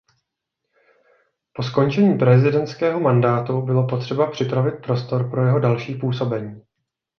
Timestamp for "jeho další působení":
5.45-6.61